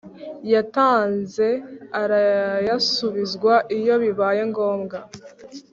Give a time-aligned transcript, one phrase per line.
[0.53, 1.47] yatanze
[2.01, 4.97] arayasubizwa Iyo bibaye ngombwa